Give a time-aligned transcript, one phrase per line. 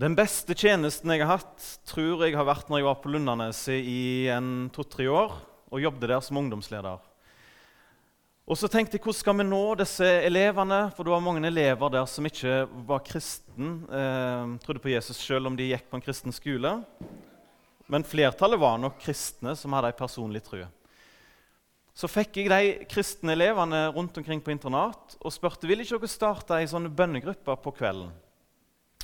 [0.00, 3.84] Den beste tjenesten jeg har hatt, tror jeg har vært når jeg var på Lundaneset
[3.84, 5.34] i en to-tre år
[5.68, 7.02] og jobbet der som ungdomsleder.
[8.48, 10.78] Og så tenkte jeg, Hvordan skal vi nå disse elevene?
[10.96, 15.50] For det var mange elever der som ikke var kristen, eh, trodde på Jesus selv
[15.50, 16.72] om de gikk på en kristen skole.
[17.84, 20.62] Men flertallet var nok kristne som hadde ei personlig tro.
[21.92, 26.14] Så fikk jeg de kristne elevene rundt omkring på internat og spurte vil ikke dere
[26.16, 28.16] starte ei sånn bønnegruppe på kvelden.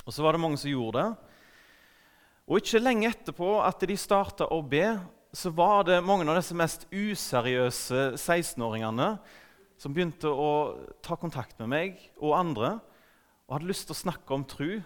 [0.07, 1.33] Og så var det mange som gjorde det.
[2.47, 4.95] Og ikke lenge etterpå at de starta å be,
[5.35, 9.09] så var det mange av disse mest useriøse 16-åringene
[9.77, 10.51] som begynte å
[11.03, 12.77] ta kontakt med meg og andre
[13.47, 14.79] og hadde lyst til å snakke om tru.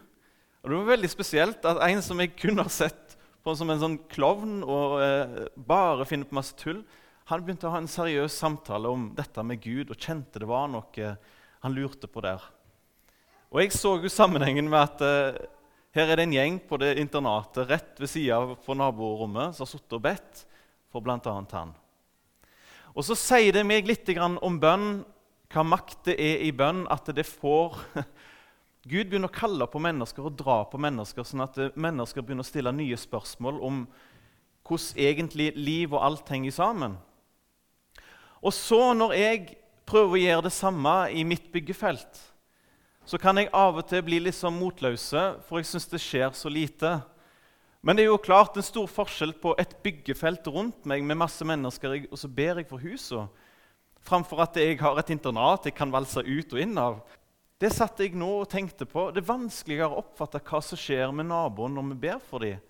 [0.62, 3.82] Og Det var veldig spesielt at en som jeg kunne ha sett på som en
[3.82, 6.82] sånn klovn og eh, bare finne på masse tull,
[7.30, 10.68] han begynte å ha en seriøs samtale om dette med Gud og kjente det var
[10.70, 11.14] noe
[11.62, 12.42] han lurte på der.
[13.52, 15.40] Og jeg så jo sammenhengen med at uh,
[15.92, 19.72] her er det en gjeng på det internatet rett ved sida av naborommet som har
[19.74, 20.44] sittet og bedt
[20.92, 21.20] for bl.a.
[21.52, 21.74] han.
[22.96, 25.04] Og så sier det meg litt om bønn,
[25.52, 27.76] hva makt det er i bønn, at det får
[28.92, 32.50] Gud begynner å kalle på mennesker og dra på mennesker, sånn at mennesker begynner å
[32.50, 33.84] stille nye spørsmål om
[34.66, 36.96] hvordan egentlig liv og alt henger sammen.
[38.42, 42.31] Og så, når jeg prøver å gjøre det samme i mitt byggefelt,
[43.06, 46.36] så kan jeg av og til bli litt sånn motløse, for jeg syns det skjer
[46.38, 47.00] så lite.
[47.82, 51.46] Men det er jo klart en stor forskjell på et byggefelt rundt meg med masse
[51.48, 53.48] mennesker, og så ber jeg for huset,
[54.06, 57.02] framfor at jeg har et internat jeg kan valse ut og inn av.
[57.62, 59.10] Det satt jeg nå og tenkte på.
[59.14, 62.62] Det er vanskeligere å oppfatte hva som skjer med naboen når vi ber for dem.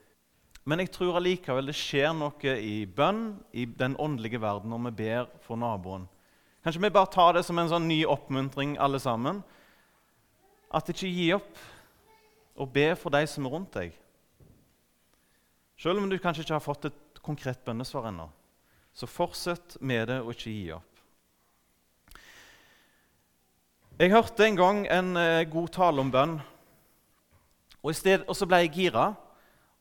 [0.67, 4.97] Men jeg tror allikevel det skjer noe i bønn, i den åndelige verden, når vi
[4.99, 6.03] ber for naboen.
[6.61, 9.41] Kanskje vi bare tar det som en sånn ny oppmuntring, alle sammen
[10.71, 11.63] at ikke gi opp
[12.61, 13.95] og be for de som er rundt deg.
[15.81, 18.27] Selv om du kanskje ikke har fått et konkret bønnesvar ennå,
[18.93, 20.87] så fortsett med det og ikke gi opp.
[24.01, 26.39] Jeg hørte en gang en eh, god tale om bønn.
[27.81, 29.11] Og, sted, og Så ble jeg gira,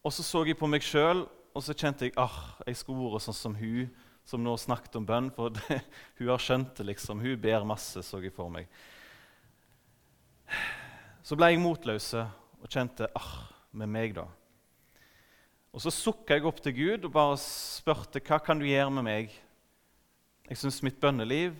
[0.04, 3.26] og så så jeg på meg sjøl og så kjente jeg at jeg skulle vært
[3.26, 3.90] sånn som hun
[4.28, 5.30] som nå snakket om bønn.
[5.34, 5.80] For det,
[6.20, 7.20] hun har skjønt det, liksom.
[7.20, 8.70] Hun ber masse, så jeg for meg
[11.30, 12.24] så ble jeg motløse
[12.58, 13.34] og kjente ah,
[13.78, 14.24] med meg, da.
[15.70, 19.06] Og Så sukka jeg opp til Gud og bare spurte hva kan du gjøre med
[19.06, 19.36] meg.
[20.48, 21.54] Jeg syns mitt bønneliv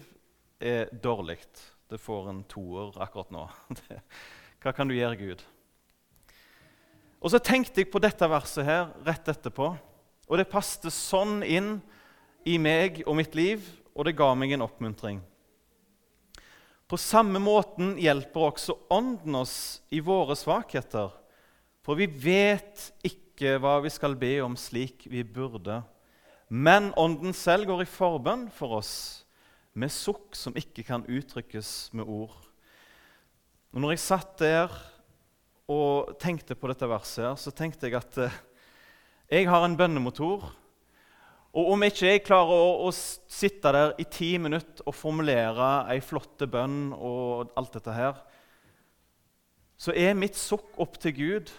[0.59, 1.39] er dårlig.
[1.87, 3.45] Det får en toer akkurat nå.
[4.65, 5.47] hva kan du gjøre, Gud?
[7.23, 9.71] Og Så tenkte jeg på dette verset her rett etterpå,
[10.27, 11.77] og det passet sånn inn
[12.43, 13.63] i meg og mitt liv,
[13.95, 15.23] og det ga meg en oppmuntring.
[16.91, 21.13] På samme måten hjelper også Ånden oss i våre svakheter.
[21.87, 25.77] For vi vet ikke hva vi skal be om slik vi burde.
[26.51, 28.93] Men Ånden selv går i forbønn for oss
[29.79, 32.35] med sukk som ikke kan uttrykkes med ord.
[33.71, 34.75] Og når jeg satt der
[35.71, 38.41] og tenkte på dette verset, her, så tenkte jeg at eh,
[39.31, 40.51] jeg har en bønnemotor
[41.51, 45.99] og om ikke jeg klarer å, å, sitte der i ti minutter og formulere ei
[46.05, 48.21] flotte bønn og alt dette her,
[49.81, 51.51] så er mitt sukk opp til Gud.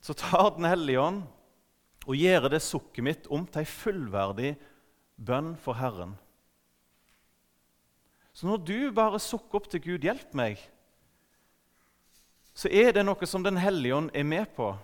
[0.00, 1.24] Så tar Den hellige ånd
[2.06, 4.54] og gjør det sukket mitt om til ei fullverdig
[5.16, 6.14] bønn for Herren.
[8.36, 10.62] Så når du bare sukker opp til Gud 'Hjelp meg',
[12.54, 14.76] så er det noe som Den hellige ånd er med på.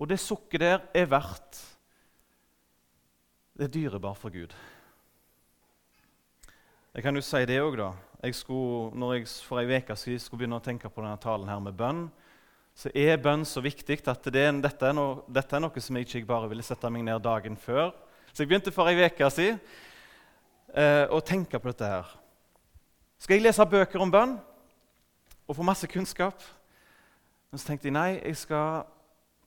[0.00, 1.60] Og det sukket der er verdt
[3.52, 4.54] det er dyrebart for Gud.
[6.94, 7.90] Jeg kan jo si det òg, da.
[8.22, 11.50] Jeg skulle, når jeg for ei uke siden skulle begynne å tenke på denne talen
[11.50, 12.06] her med bønn,
[12.74, 16.08] så er bønn så viktig at det, dette, er no, dette, er noe som jeg
[16.08, 17.92] ikke bare ville sette meg ned dagen før.
[18.32, 19.60] Så jeg begynte for ei uke siden
[20.74, 22.14] eh, å tenke på dette her.
[23.20, 24.38] Skal jeg lese bøker om bønn
[25.44, 26.40] og få masse kunnskap?
[27.52, 28.88] Men så tenkte jeg nei, jeg skal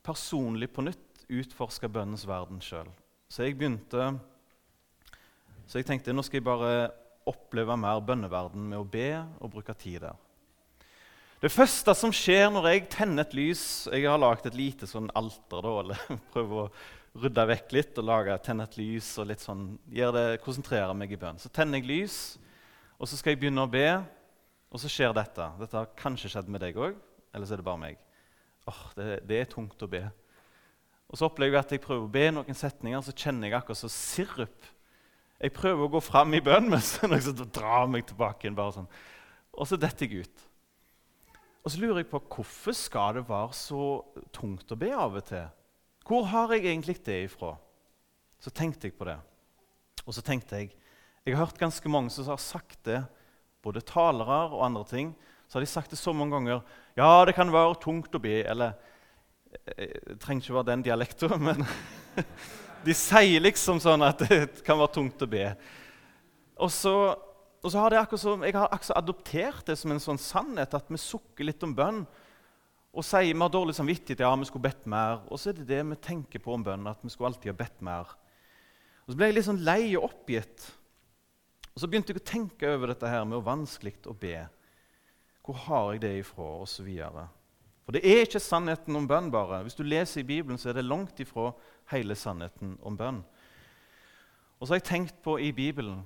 [0.06, 2.88] personlig på nytt utforske bønnens verden sjøl.
[3.28, 4.14] Så jeg begynte
[5.66, 6.92] Så jeg tenkte nå skal jeg bare
[7.26, 9.08] oppleve mer bønneverden med å be
[9.42, 10.14] og bruke tid der.
[11.42, 15.10] Det første som skjer når jeg tenner et lys Jeg har lagd et lite sånn
[15.14, 15.60] alter.
[15.60, 16.70] da, eller Prøver å
[17.16, 21.18] rydde vekk litt og lage, tenne et lys og litt sånn, det, konsentrere meg i
[21.20, 21.40] bønn.
[21.40, 22.16] Så tenner jeg lys,
[23.00, 23.86] og så skal jeg begynne å be,
[24.68, 25.46] og så skjer dette.
[25.56, 26.98] Dette har kanskje skjedd med deg òg,
[27.32, 28.05] eller så er det bare meg
[28.70, 30.04] oh, det, det, er tungt å be.
[31.06, 33.80] Og Så opplever jeg at jeg prøver å be noen setninger, så kjenner jeg akkurat
[33.80, 34.72] så sirup.
[35.36, 38.58] Jeg prøver å gå fram i bønn, men så drar meg tilbake igjen.
[38.58, 38.90] bare sånn.
[39.56, 40.46] Og så detter jeg ut.
[41.66, 43.84] Og så lurer jeg på hvorfor skal det være så
[44.34, 45.48] tungt å be av og til?
[46.06, 47.56] Hvor har jeg egentlig det ifra?
[48.38, 49.16] Så tenkte jeg på det.
[50.06, 50.74] Og så tenkte jeg
[51.26, 53.00] Jeg har hørt ganske mange som har sagt det,
[53.58, 55.08] både talere og andre ting.
[55.46, 56.62] Så har de sagt det så mange ganger.
[56.98, 58.40] Ja, det kan være tungt å be.
[58.44, 58.74] Eller
[59.76, 61.64] eh, Det trenger ikke være den dialekten, men
[62.86, 65.48] de sier liksom sånn at det kan være tungt å be.
[66.56, 66.96] Og så
[67.66, 70.74] og så har det akkurat som, Jeg har akkurat adoptert det som en sånn sannhet
[70.76, 72.04] at vi sukker litt om bønn
[72.96, 75.18] og sier vi har dårlig samvittighet, ja, vi skulle bedt mer.
[75.28, 77.56] Og så er det det vi tenker på om bønn, at vi skulle alltid ha
[77.58, 78.14] bedt mer.
[79.04, 80.64] Og Så ble jeg litt sånn lei og oppgitt.
[81.74, 84.46] Og Så begynte jeg å tenke over dette her med hvor vanskelig å be.
[85.46, 86.48] Hvor har jeg det ifra?
[86.60, 87.28] Og så videre.
[87.86, 89.62] For det er ikke sannheten om bønn bare.
[89.62, 91.52] Hvis du leser i Bibelen, så er det langt ifra
[91.92, 93.22] hele sannheten om bønn.
[94.58, 96.02] Og så har jeg tenkt på i Bibelen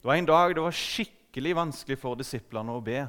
[0.00, 3.02] det var en dag det var skikkelig vanskelig for disiplene å be.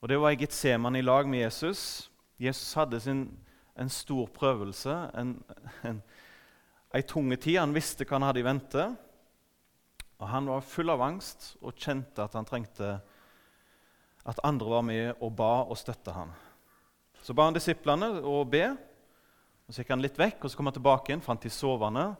[0.00, 2.08] Og Det var i Getsemane i lag med Jesus.
[2.40, 3.26] Jesus hadde sin,
[3.76, 5.34] en stor prøvelse, en,
[5.84, 6.00] en,
[6.94, 7.58] en tunge tid.
[7.58, 8.86] Han visste hva han hadde i vente.
[10.18, 12.96] Og Han var full av angst og kjente at han trengte
[14.28, 16.32] at andre var med og ba og støtta ham.
[17.24, 18.66] Så ba han disiplene å be.
[19.66, 22.10] og Så gikk han litt vekk, og så kom han tilbake igjen, fant de sovende.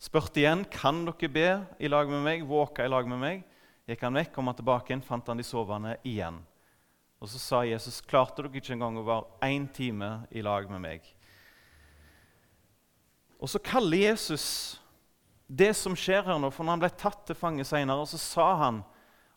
[0.00, 1.48] Spurte igjen kan dere be
[1.82, 3.44] i lag med meg, våke i lag med meg.
[3.88, 6.40] Gikk han vekk, kom han tilbake igjen, fant han de sovende igjen.
[7.20, 10.80] Og Så sa Jesus, 'Klarte dere ikke engang å være én time i lag med
[10.80, 11.14] meg?'
[13.40, 14.80] Og Så kaller Jesus
[15.48, 18.54] det som skjer her nå, for når han ble tatt til fange senere, så sa
[18.56, 18.84] han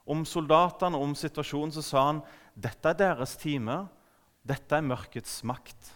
[0.06, 2.22] om soldatene om situasjonen, så sa han,
[2.56, 3.88] 'Dette er deres time.
[4.44, 5.94] Dette er mørkets makt.'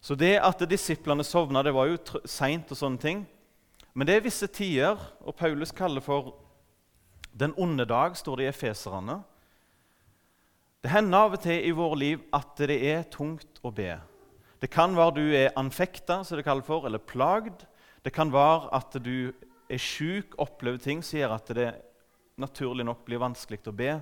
[0.00, 3.26] Så det at disiplene sovna, det var jo seint og sånne ting.
[3.92, 6.36] Men det er visse tider, og Paulus kaller for
[7.36, 9.24] 'den onde dag', står det i Efeserane.
[10.82, 13.98] Det hender av og til i våre liv at det er tungt å be.
[14.60, 17.66] Det kan være du er anfekta, som det kalles for, eller plagd.
[18.04, 19.32] Det kan være at du
[19.68, 21.74] er sjuk, opplever ting som gjør at det
[22.40, 23.96] naturlig nok blir vanskelig å be.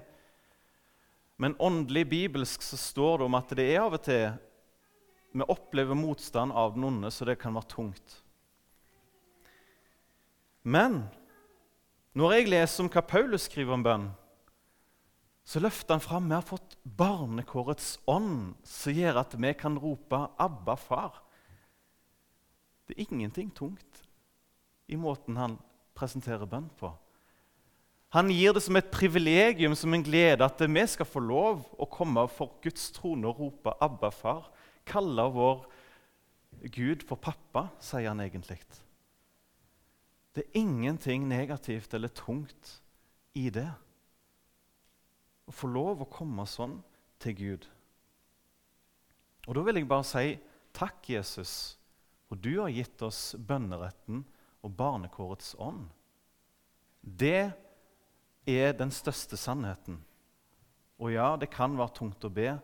[1.36, 4.34] Men åndelig bibelsk så står det om at det er av og til
[5.34, 8.20] vi opplever motstand av den onde, så det kan være tungt.
[10.62, 11.02] Men
[12.14, 14.06] når jeg leser om hva Paulus skriver om bønn,
[15.44, 20.22] så løfter han fram vi har fått barnekårets ånd, som gjør at vi kan rope
[20.38, 21.20] 'Abba, far'.
[22.86, 24.04] Det er ingenting tungt
[24.88, 25.58] i måten han
[25.94, 26.92] presenterer bønn på.
[28.14, 31.88] Han gir det som et privilegium, som en glede, at vi skal få lov å
[31.90, 34.52] komme for Guds trone og rope 'Abba, far'
[34.86, 35.64] kaller vår
[36.70, 38.60] Gud for pappa, sier han egentlig.
[40.34, 42.82] Det er ingenting negativt eller tungt
[43.34, 43.70] i det.
[45.46, 46.82] Å få lov å komme sånn
[47.18, 47.66] til Gud.
[49.46, 50.38] Og Da vil jeg bare si
[50.72, 51.76] takk, Jesus,
[52.28, 54.24] for du har gitt oss bønneretten
[54.62, 55.90] og barnekårets ånd.
[57.02, 57.52] Det
[58.46, 59.98] er den største sannheten.
[61.00, 62.54] Og ja, det kan være tungt å be,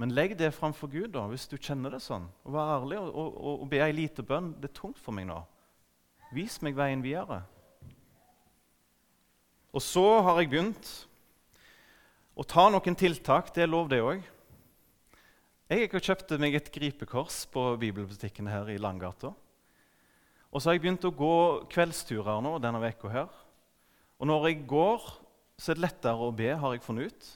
[0.00, 2.24] men legg det framfor Gud da, hvis du kjenner det sånn.
[2.48, 4.54] Og Vær ærlig og, og, og, be ei lite bønn.
[4.56, 5.36] Det er tungt for meg nå.
[6.32, 7.42] Vis meg veien videre.
[9.76, 10.88] Og så har jeg begynt
[12.32, 13.52] å ta noen tiltak.
[13.52, 14.24] Det er lov, det òg.
[15.68, 19.34] Jeg gikk og kjøpte meg et gripekors på bibelbutikken her i Langgata.
[20.48, 21.36] Og så har jeg begynt å gå
[21.70, 23.28] kveldsturer nå denne uka her.
[24.20, 25.04] Og når jeg går,
[25.56, 27.28] så er det lettere å be, har jeg funnet ut.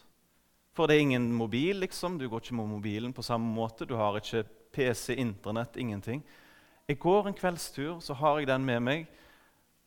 [0.76, 1.80] For det er ingen mobil.
[1.80, 2.18] liksom.
[2.18, 3.86] Du går ikke med mobilen på samme måte.
[3.88, 6.22] Du har ikke PC, Internett, ingenting.
[6.88, 9.06] Jeg går en kveldstur, så har jeg den med meg,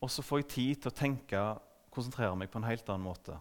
[0.01, 1.41] og så får jeg tid til å tenke,
[1.93, 3.35] konsentrere meg på en helt annen måte.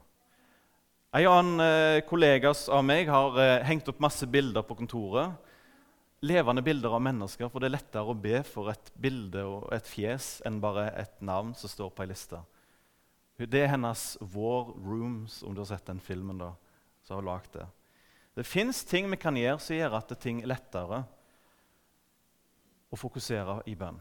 [1.17, 5.33] En annen eh, kollega av meg har eh, hengt opp masse bilder på kontoret.
[6.21, 9.89] Levende bilder av mennesker, for det er lettere å be for et bilde og et
[9.89, 12.43] fjes enn bare et navn som står på ei liste.
[13.37, 16.39] Det er hennes War Rooms, om du har sett den filmen.
[16.39, 16.55] da
[17.07, 17.67] så har hun lagt det.
[18.35, 21.05] Det fins ting vi kan gjøre som gjør at ting er lettere
[22.91, 24.01] å fokusere i bønn.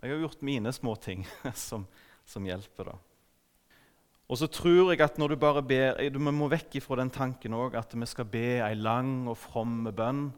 [0.00, 1.26] Jeg har gjort mine små ting
[1.68, 1.84] som,
[2.24, 2.88] som hjelper.
[2.88, 2.94] da.
[4.32, 7.58] Og så tror jeg at når du bare ber, du må vekk ifra den tanken
[7.58, 10.30] også, at vi skal be ei lang og from bønn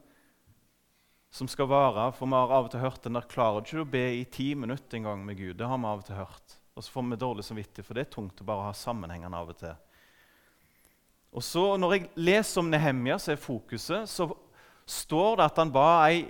[1.32, 2.08] som skal vare.
[2.16, 4.24] For vi har av og til hørt den der 'Klarer du ikke å be i
[4.24, 6.58] ti minutter en gang med Gud?' Det har vi av og til hørt.
[6.76, 9.50] Og så får vi dårlig samvittighet, for det er tungt å bare ha sammenhengende av
[9.52, 9.74] og til.
[11.32, 14.28] Og så Når jeg leser om Nehemja, så er fokuset, så
[14.86, 16.26] står det at han ba ei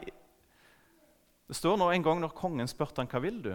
[1.48, 3.52] Det står nå En gang når kongen spurte han, hva vil du,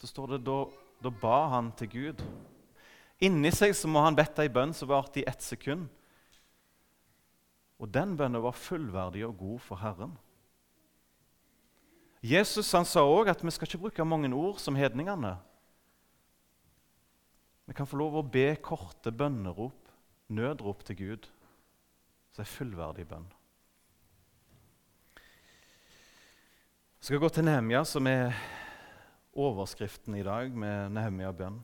[0.00, 0.64] så står det da,
[1.04, 2.22] da ba han til Gud.
[3.20, 5.86] Inni seg så må han bedt ei bønn som varte i ett sekund.
[7.80, 10.16] Og den bønnen var fullverdig og god for Herren.
[12.20, 15.36] Jesus han sa òg at vi skal ikke bruke mange ord som hedningene.
[17.70, 19.92] Vi kan få lov å be korte bønnerop,
[20.34, 21.28] nødrop til Gud,
[22.34, 23.28] som er fullverdig bønn.
[26.98, 28.34] Jeg skal gå til Nehemia, som er
[29.38, 31.62] overskriften i dag med Nehemia-bønn.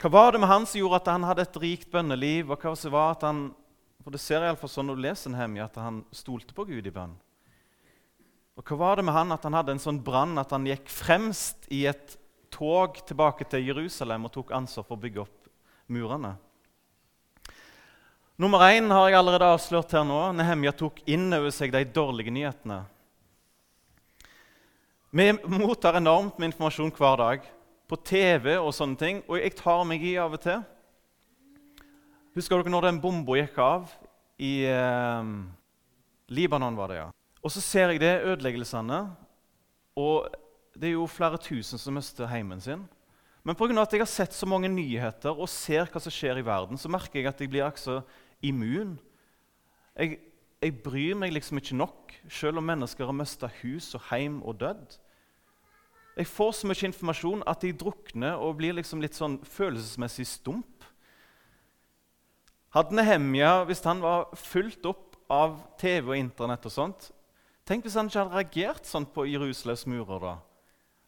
[0.00, 2.48] Hva var det med han som gjorde at han hadde et rikt bønneliv?
[2.48, 3.46] og hva var at han,
[4.00, 6.96] for Det ser iallfall sånn når du leser Nehemia, at han stolte på Gud i
[6.96, 7.18] bønn.
[8.56, 10.88] Og Hva var det med han at han hadde en sånn brann at han gikk
[10.88, 12.22] fremst i et
[12.52, 15.50] tog tilbake til Jerusalem og tok ansvar for å bygge opp
[15.92, 16.34] murene?
[18.36, 20.18] Nummer én har jeg allerede avslørt her nå.
[20.36, 22.82] Nehemja tok inn over seg de dårlige nyhetene.
[25.16, 27.46] Vi mottar enormt med informasjon hver dag
[27.88, 30.64] på TV og sånne ting, og jeg tar meg i av og til.
[32.36, 33.94] Husker dere når den bomba gikk av
[34.36, 35.30] i eh,
[36.28, 36.76] Libanon?
[36.76, 37.06] var det, ja.
[37.40, 38.98] Og så ser jeg det, ødeleggelsene.
[39.96, 40.26] Og
[40.76, 42.84] det er jo flere tusen som mister heimen sin.
[43.46, 43.80] Men pga.
[43.80, 46.90] at jeg har sett så mange nyheter og ser hva som skjer i verden, så
[46.90, 48.00] merker jeg at jeg blir altså
[48.42, 48.96] immun.
[49.96, 50.18] Jeg,
[50.60, 54.58] jeg bryr meg liksom ikke nok, selv om mennesker har mista hus og heim og
[54.60, 54.98] dødd.
[56.16, 60.86] Jeg får så mye informasjon at jeg drukner og blir liksom litt sånn følelsesmessig stump.
[62.74, 67.10] Hadde Nehemja, hvis han var fulgt opp av TV og Internett og sånt,
[67.66, 70.20] Tenk hvis han ikke hadde reagert sånn på Jerusalems murer.
[70.22, 70.34] da.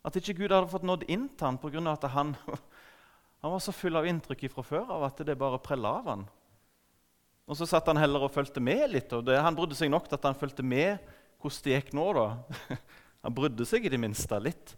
[0.06, 1.82] At ikke Gud hadde fått nådd inn til ham pga.
[1.92, 2.34] at han,
[3.42, 6.26] han, var så full av inntrykk fra før av at det bare prella av han.
[7.48, 9.12] Og Så satt han heller og fulgte med litt.
[9.12, 10.98] og det, Han brydde seg nok til at han fulgte med
[11.40, 12.12] hvordan det gikk nå.
[12.12, 12.76] da.
[13.24, 14.76] Han brydde seg i det minste litt.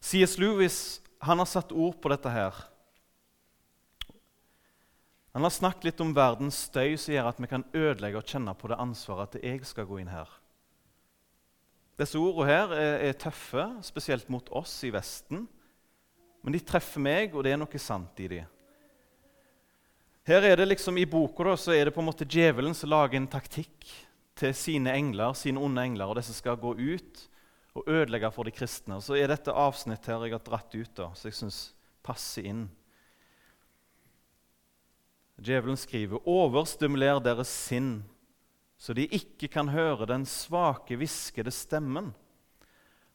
[0.00, 0.34] C.S.
[0.40, 2.56] Lewis han har satt ord på dette her.
[5.36, 8.54] Han har snakket litt om verdens støy som gjør at vi kan ødelegge og kjenne
[8.56, 10.30] på det ansvaret at jeg skal gå inn her.
[12.00, 15.44] Disse ordene her er, er tøffe, spesielt mot oss i Vesten.
[16.40, 18.56] Men de treffer meg, og det er noe sant i dem.
[20.30, 22.92] Her er det liksom I boka da, så er det på en måte djevelen som
[22.92, 23.88] lager en taktikk
[24.38, 27.24] til sine engler, sine onde engler, og disse skal gå ut
[27.76, 29.00] og ødelegge for de kristne.
[29.02, 31.60] Så er dette avsnitt her jeg har dratt ut, da, så jeg syns
[32.06, 32.68] passer inn.
[35.40, 38.02] Djevelen skriver.: Overstimuler deres sinn,
[38.80, 42.14] så de ikke kan høre den svake, hviskede stemmen.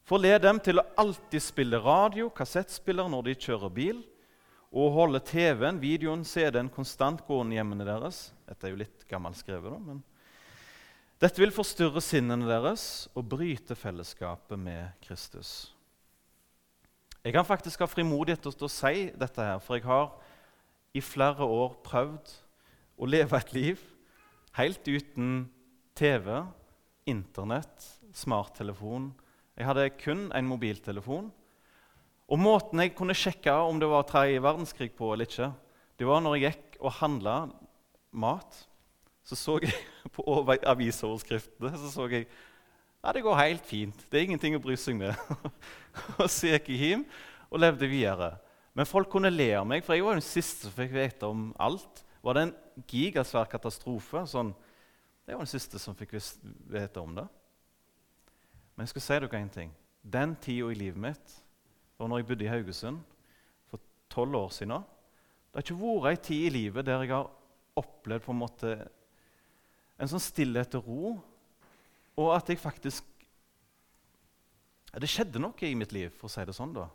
[0.05, 4.03] Forled dem til å alltid spille radio, kassettspiller når de kjører bil,
[4.75, 8.27] og holde TV-en, videoen, CD-en konstant gående i hjemmene deres.
[8.45, 10.03] Dette er jo litt gammelt skrevet, da, men
[11.23, 15.71] dette vil forstyrre sinnene deres og bryte fellesskapet med Kristus.
[17.23, 20.11] Jeg kan faktisk ha frimodighet til å si dette, her, for jeg har
[20.93, 22.33] i flere år prøvd
[23.01, 23.85] å leve et liv
[24.59, 25.47] helt uten
[25.95, 26.43] TV,
[27.07, 29.09] Internett, smarttelefon.
[29.55, 31.29] Jeg hadde kun en mobiltelefon.
[32.25, 35.51] Og Måten jeg kunne sjekke om det var tredje verdenskrig på eller ikke,
[35.95, 37.35] det var når jeg gikk og handla
[38.11, 38.57] mat
[39.25, 39.73] så så jeg
[40.15, 44.05] på avisoverskriftene så så jeg, ja, det går helt fint.
[44.09, 45.13] Det er ingenting å bry seg med.
[46.19, 47.07] og så gikk jeg hjem
[47.47, 48.33] og levde videre.
[48.75, 51.51] Men folk kunne le av meg, for jeg var den siste som fikk vite om
[51.61, 52.01] alt.
[52.25, 52.55] Var det en
[52.89, 54.25] gigasvær katastrofe?
[54.27, 54.51] Sånn,
[55.25, 56.13] jeg var den siste som fikk
[56.69, 57.25] vite om det.
[58.75, 59.71] Men jeg skal si dere en ting.
[60.03, 61.37] Den tida i livet mitt
[61.97, 62.99] var når jeg bodde i Haugesund
[63.71, 64.83] for tolv år siden.
[65.49, 67.31] Det har ikke vært ei tid i livet der jeg har
[67.79, 68.75] opplevd på en måte
[69.95, 71.11] en sånn stillhet og ro,
[72.19, 73.11] og at jeg faktisk
[74.95, 76.71] Det skjedde noe i mitt liv, for å si det sånn.
[76.71, 76.85] da.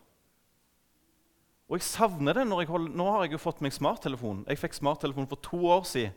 [1.68, 2.46] Og jeg savner det.
[2.49, 4.46] når jeg holder, Nå har jeg jo fått meg smarttelefon.
[4.49, 6.14] Jeg fikk smarttelefon for to år siden.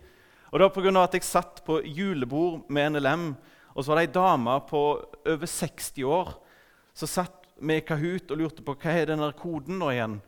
[0.53, 0.91] Og det var pga.
[1.01, 3.23] at jeg satt på julebord med NLM,
[3.73, 4.81] og så var det ei dame på
[5.25, 6.29] over 60 år
[6.93, 10.19] som satt med Kahoot og lurte på hva er den der koden nå igjen.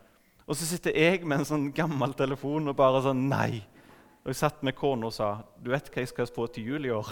[0.49, 3.61] Og så sitter jeg med en sånn gammel telefon og bare sånn Nei!
[4.25, 5.29] Og jeg satt med kona og sa
[5.61, 7.11] du vet hva jeg skal få til jul i år.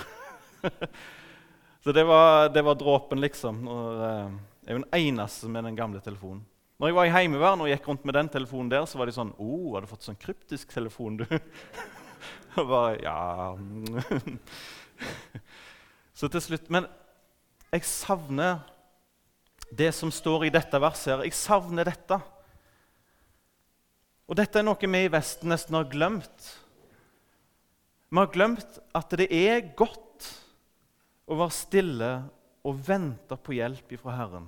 [1.85, 3.61] så det var, det var dråpen, liksom.
[3.69, 4.33] Og, uh,
[4.65, 6.41] jeg er jo den eneste med den gamle telefonen.
[6.81, 9.13] Når jeg var i Heimevernet og gikk rundt med den telefonen der, så var de
[9.13, 11.29] sånn 'Å, oh, har du fått sånn kryptisk telefon, du?'
[12.59, 13.53] og bare Ja
[16.17, 16.85] Så til slutt Men
[17.73, 18.61] jeg savner
[19.73, 21.23] det som står i dette verset.
[21.25, 22.19] Jeg savner dette.
[24.29, 26.51] Og dette er noe vi i Vesten nesten har glemt.
[28.13, 30.29] Vi har glemt at det er godt
[31.25, 32.11] å være stille
[32.63, 34.45] og vente på hjelp ifra Herren.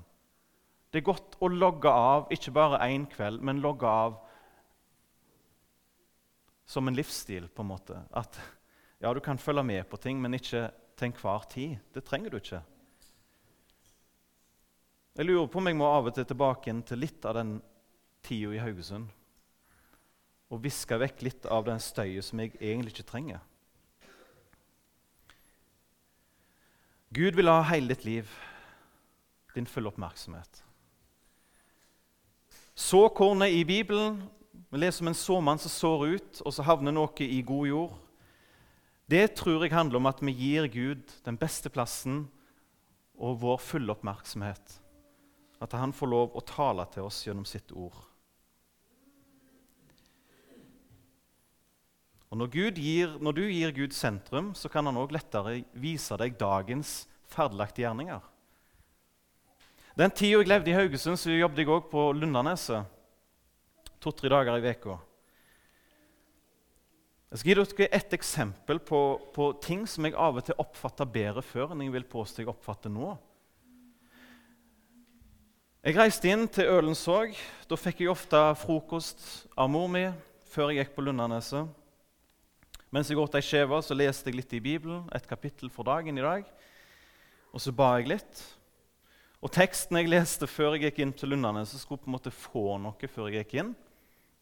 [0.93, 4.19] Det er godt å logge av, ikke bare én kveld, men logge av
[6.65, 7.47] som en livsstil.
[7.47, 8.01] på en måte.
[8.11, 8.39] At
[8.99, 11.77] ja, du kan følge med på ting, men ikke til enhver tid.
[11.93, 12.61] Det trenger du ikke.
[15.15, 17.61] Jeg lurer på om jeg må av og til tilbake inn til litt av den
[18.25, 19.07] tida i Haugesund.
[20.51, 23.39] Og viske vekk litt av den støyet som jeg egentlig ikke trenger.
[27.15, 28.31] Gud vil ha hele ditt liv,
[29.55, 30.65] din fulle oppmerksomhet.
[32.75, 34.19] Så kornet i Bibelen.
[34.69, 37.93] Vi leser om en såmann som sår ut, og så havner noe i god jord.
[39.05, 42.25] Det tror jeg handler om at vi gir Gud den beste plassen
[43.15, 44.79] og vår fulle oppmerksomhet.
[45.61, 47.95] At han får lov å tale til oss gjennom sitt ord.
[52.33, 56.35] Og når, gir, når, du gir Gud sentrum, så kan han òg lettere vise deg
[56.35, 58.19] dagens ferdelagte gjerninger.
[59.95, 62.89] Den tida jeg levde i Haugesund, så jobbet jeg òg på Lundaneset.
[64.03, 64.97] To-tre dager i uka.
[67.35, 68.99] Jeg skal gi dere et eksempel på,
[69.35, 72.51] på, ting som jeg av og til oppfatta bedre før enn jeg vil påstå jeg
[72.51, 73.09] oppfatter nå.
[75.85, 77.35] Jeg reiste inn til Ølensåg.
[77.69, 79.21] Da fikk jeg ofte frokost
[79.53, 80.05] av mor mi
[80.49, 81.67] før jeg gikk på Lundaneset.
[82.95, 86.23] Mens jeg åt ei skive, leste jeg litt i Bibelen, et kapittel for dagen i
[86.23, 86.47] dag.
[87.51, 88.45] Og så ba jeg litt.
[89.43, 92.79] Og teksten jeg leste før jeg gikk inn til Lundaneset, skulle på en måte få
[92.81, 93.75] noe før jeg gikk inn.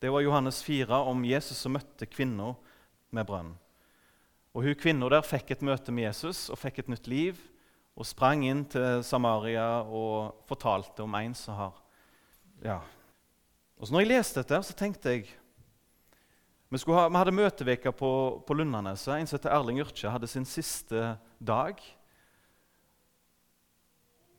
[0.04, 2.58] Det var Johannes 4 om Jesus som møtte kvinner
[3.16, 3.54] med brønn.
[4.52, 7.40] Og hun Kvinna der fikk et møte med Jesus og fikk et nytt liv.
[7.96, 11.80] Og sprang inn til Samaria og fortalte om en som har
[12.66, 12.82] ja.
[13.80, 15.24] Og så når jeg leste dette, så tenkte jeg
[16.68, 18.12] vi, ha, vi hadde møteveke på,
[18.44, 19.16] på Lundaneset.
[19.16, 21.80] En som heter Erling Yrkje, hadde sin siste dag.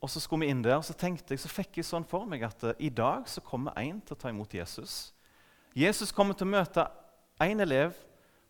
[0.05, 2.29] Og Så skulle vi inn der, og så tenkte jeg, så fikk jeg sånn for
[2.29, 5.14] meg at uh, i dag så kommer en til å ta imot Jesus.
[5.75, 6.85] Jesus kommer til å møte
[7.43, 7.97] én elev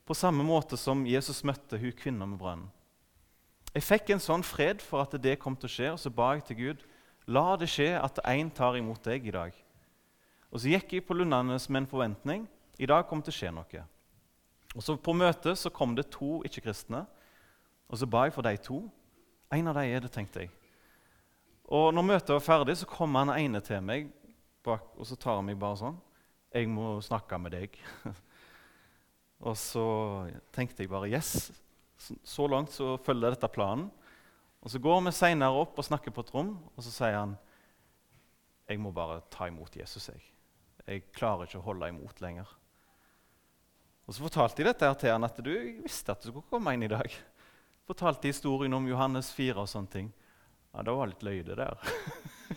[0.05, 2.69] på samme måte som Jesus møtte hun kvinna med brønnen.
[3.75, 6.35] Jeg fikk en sånn fred for at det kom til å skje, og så ba
[6.37, 6.85] jeg til Gud
[7.27, 9.57] la det skje at én tar imot deg i dag.
[10.53, 12.45] Og Så gikk jeg på Lundanes med en forventning.
[12.79, 13.87] I dag kom det til å skje noe.
[14.77, 17.07] Og så På møtet så kom det to ikke-kristne,
[17.89, 18.85] og så ba jeg for de to.
[19.51, 20.51] En av dem er det, tenkte jeg.
[21.65, 24.13] Og når møtet var ferdig, så kom han ene til meg,
[24.63, 25.99] bak, og så tar han meg bare sånn.
[26.55, 27.79] 'Jeg må snakke med deg.'
[29.49, 29.87] og så
[30.55, 31.51] tenkte jeg bare 'Yes,
[31.99, 33.91] så langt så følger dette planen'.
[34.63, 37.37] Og Så går vi seinere opp og snakker på et rom, og så sier han
[38.69, 40.23] 'Jeg må bare ta imot Jesus, jeg.
[40.87, 42.55] Jeg klarer ikke å holde imot lenger.'
[44.07, 46.83] Og Så fortalte jeg dette til han at du visste at du skulle komme inn
[46.83, 47.11] i dag.
[47.89, 50.13] Fortalte historien om Johannes 4 og sånne ting.
[50.73, 51.77] Ja, det var litt løye, det der.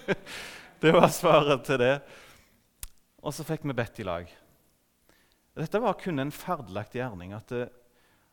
[0.84, 1.94] det var svaret til det.
[3.28, 4.30] Og så fikk vi bedt i lag.
[5.58, 7.34] Dette var kun en ferdelagt gjerning.
[7.50, 7.66] Det,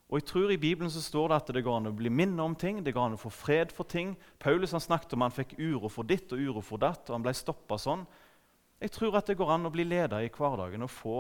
[0.07, 2.45] og jeg tror I Bibelen så står det at det går an å bli minnet
[2.45, 4.13] om ting, det går an å få fred for ting.
[4.39, 7.25] Paulus han snakket om han fikk uro for ditt og uro for datt, og han
[7.25, 8.05] ble stoppa sånn.
[8.85, 11.19] Jeg tror at det går an å bli leder i hverdagen og få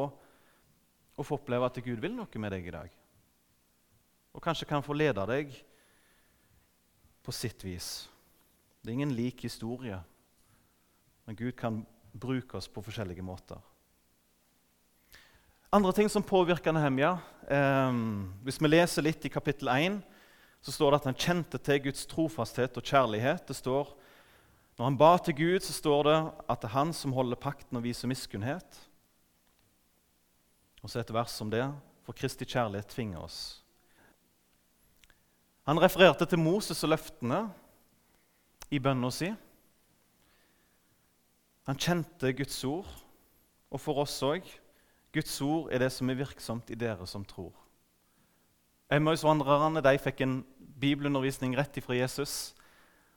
[1.14, 2.94] og få oppleve at Gud vil noe med deg i dag.
[4.34, 5.52] Og kanskje kan få lede deg
[7.22, 8.08] på sitt vis.
[8.82, 10.00] Det er ingen lik historie,
[11.24, 13.60] men Gud kan bruke oss på forskjellige måter.
[15.74, 17.16] Andre ting som påvirker Nehemja
[17.50, 17.96] eh,
[18.46, 19.96] Hvis vi leser litt i kapittel 1,
[20.62, 23.42] så står det at han kjente til Guds trofasthet og kjærlighet.
[23.48, 23.90] Det står,
[24.78, 27.76] Når han ba til Gud, så står det at det er han som holder pakten
[27.76, 28.78] og viser miskunnhet.
[30.82, 31.66] Og så et vers om det.
[32.04, 33.64] For Kristi kjærlighet tvinger oss.
[35.64, 37.46] Han refererte til Moses og løftene
[38.70, 39.30] i bønna si.
[41.64, 42.88] Han kjente Guds ord,
[43.72, 44.44] og for oss òg.
[45.14, 47.54] Guds ord er det som er virksomt i dere som tror.
[48.92, 50.42] Emmausvandrerne fikk en
[50.80, 52.52] bibelundervisning rett ifra Jesus,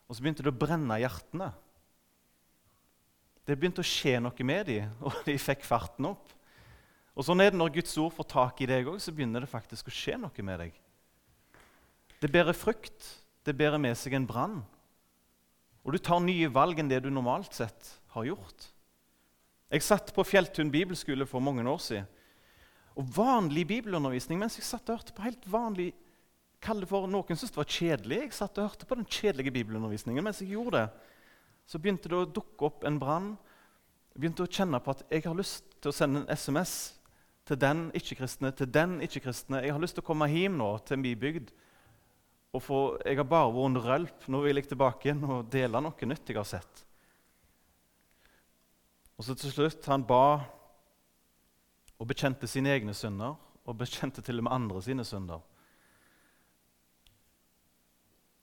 [0.08, 1.52] og så begynte det å brenne hjertene.
[3.48, 6.32] Det begynte å skje noe med dem, og de fikk farten opp.
[7.18, 9.52] Og sånn er det Når Guds ord får tak i deg òg, så begynner det
[9.52, 10.82] faktisk å skje noe med deg.
[12.22, 13.14] Det bærer frukt.
[13.44, 14.60] Det bærer med seg en brann.
[15.84, 18.68] Og du tar nye valg enn det du normalt sett har gjort.
[19.68, 22.08] Jeg satt på Fjelltun bibelskole for mange år siden.
[22.98, 25.92] Og vanlig bibelundervisning mens jeg satt og hørte på helt vanlig
[26.64, 28.18] Kall det for Noen syntes det var kjedelig.
[28.24, 30.26] Jeg satt og hørte på den kjedelige bibelundervisningen.
[30.26, 31.12] Mens jeg gjorde det,
[31.70, 33.28] så begynte det å dukke opp en brann.
[34.18, 36.74] Begynte å kjenne på at jeg har lyst til å sende en SMS
[37.48, 39.62] til den ikke-kristne, til den ikke-kristne.
[39.64, 41.54] Jeg har lyst til å komme hjem nå til min bygd.
[42.58, 44.28] Og få, jeg har bare vært en rølp.
[44.34, 46.87] Nå vil jeg tilbake igjen og dele noe nytt jeg har sett.
[49.18, 50.40] Og så til slutt han ba
[51.98, 55.42] og bekjente sine egne synder og bekjente til og med andre sine synder.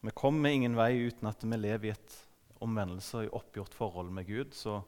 [0.05, 2.17] Vi kommer ingen vei uten at vi lever i et
[2.65, 4.53] omvendelse og i oppgjort forhold med Gud.
[4.53, 4.83] Så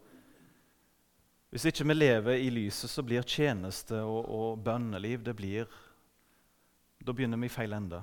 [1.50, 5.66] hvis ikke vi lever i lyset, så blir tjeneste og, og bønneliv det blir,
[7.06, 8.00] Da begynner vi i feil ende.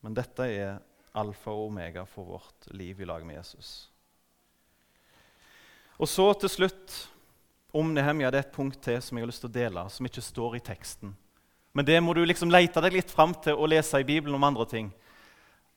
[0.00, 0.78] Men dette er
[1.18, 3.91] alfa og omega for vårt liv i lag med Jesus.
[6.02, 6.94] Og så til slutt
[7.72, 10.08] om Nehemja, det er et punkt til som jeg har lyst til å dele, som
[10.08, 11.12] ikke står i teksten.
[11.72, 14.48] Men det må du liksom lete deg litt fram til å lese i Bibelen om
[14.48, 14.90] andre ting.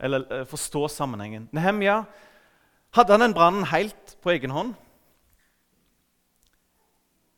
[0.02, 1.46] Eller eh, forstå sammenhengen.
[1.56, 2.02] Nehemja
[2.98, 4.74] hadde han den brannen helt på egen hånd?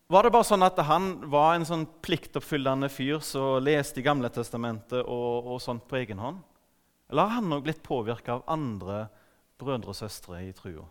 [0.08, 4.32] Var det bare sånn at han var en sånn pliktoppfyllende fyr som leste i Gamle
[4.32, 6.40] testamentet og, og sånt på egen hånd?
[7.12, 9.10] Eller har han òg blitt påvirka av andre
[9.60, 10.88] brødre og søstre i trua?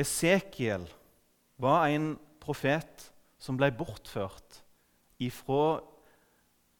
[0.00, 0.88] Esekiel
[1.60, 4.60] var en profet som ble bortført
[5.32, 5.80] fra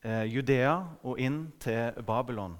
[0.04, 0.74] eh, Judea
[1.06, 2.58] og inn til Babylon.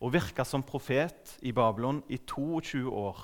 [0.00, 3.18] Og virka som profet i Babylon i 22 år.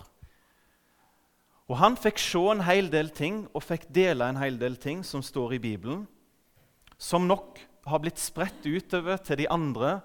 [1.70, 5.04] Og Han fikk se en hel del ting og fikk dele en hel del ting
[5.06, 6.06] som står i Bibelen,
[6.98, 10.00] som nok har blitt spredt utover til de andre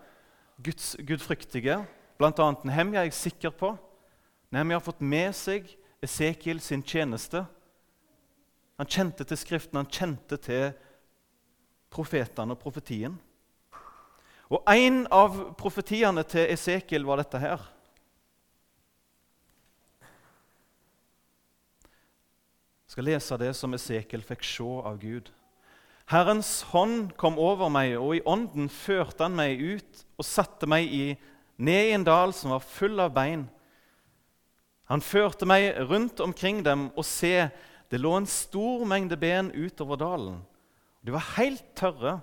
[0.63, 1.81] Guds, gudfryktige.
[2.21, 3.73] Annet Nehemja er jeg sikker på.
[4.53, 7.45] Nehemja har fått med seg Esekiel sin tjeneste.
[8.77, 10.73] Han kjente til Skriften, han kjente til
[11.93, 13.15] profetene og profetien.
[14.51, 17.63] Og En av profetiene til Esekiel var dette her.
[22.85, 25.31] Jeg skal lese det som Esekiel fikk se av Gud.
[26.05, 30.91] Herrens hånd kom over meg, og i ånden førte han meg ut og satte meg
[30.93, 31.05] i,
[31.57, 33.47] ned i en dal som var full av bein.
[34.85, 37.49] Han førte meg rundt omkring dem, og se,
[37.89, 40.41] det lå en stor mengde ben utover dalen.
[41.05, 42.19] De var helt tørre.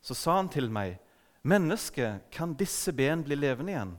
[0.00, 0.98] Så sa han til meg,
[1.42, 3.98] 'Menneske, kan disse ben bli levende igjen?'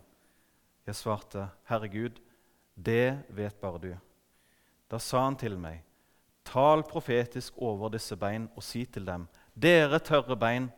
[0.85, 2.19] Jeg svarte, 'Herregud,
[2.75, 3.99] det vet bare du.'
[4.91, 5.83] Da sa han til meg,
[6.45, 10.71] 'Tal profetisk over disse bein og si til dem:" 'Dere tørre bein,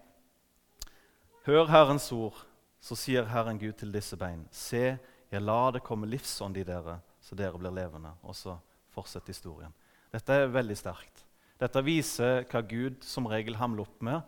[1.45, 2.45] hør Herrens ord.'
[2.81, 4.97] Så sier Herren Gud til disse bein, 'Se,
[5.31, 8.57] jeg lar det komme livsånd i dere, så dere blir levende.' Og så
[8.91, 9.73] fortsetter historien.
[10.11, 11.23] Dette er veldig sterkt.
[11.61, 14.21] Dette viser hva Gud som regel hamler opp med.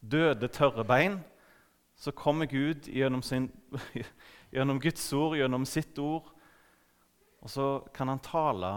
[0.00, 1.18] Døde, tørre bein.
[1.96, 3.50] Så kommer Gud gjennom, sin,
[4.54, 6.28] gjennom Guds ord, gjennom sitt ord,
[7.40, 8.70] og så kan han tale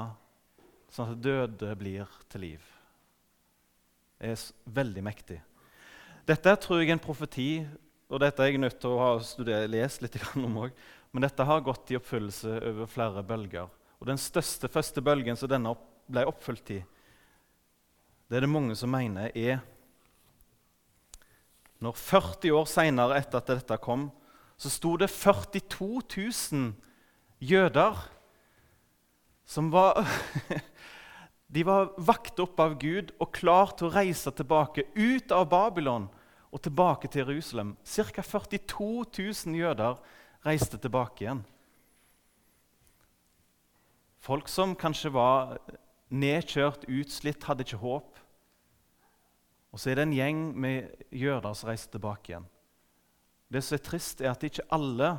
[0.94, 2.66] sånn at døde blir til liv.
[4.20, 4.44] Det er
[4.80, 5.40] veldig mektig.
[6.28, 7.52] Dette tror jeg er en profeti,
[8.10, 10.74] og dette er jeg nødt til å ha studert, lest litt om òg.
[11.12, 13.70] Men dette har gått i oppfyllelse over flere bølger.
[14.00, 15.74] Og Den største første bølgen som denne
[16.10, 16.80] ble oppfylt i,
[18.30, 19.64] det er det mange som mener er
[21.82, 24.10] Når 40 år seinere etter at dette kom,
[24.60, 25.88] så sto det 42
[26.54, 26.74] 000
[27.40, 27.98] jøder
[29.50, 30.04] som var
[31.50, 36.06] De var vakt opp av Gud og klar til å reise tilbake ut av Babylon
[36.54, 37.72] og tilbake til Jerusalem.
[37.82, 38.22] Ca.
[38.22, 39.98] 42 000 jøder
[40.46, 41.44] reiste tilbake igjen.
[44.20, 45.58] Folk som kanskje var
[46.12, 48.20] nedkjørt, utslitt, hadde ikke håp.
[49.70, 52.48] Og så er det en gjeng med jøder som reiste tilbake igjen.
[53.50, 55.16] Det som er trist, er at ikke alle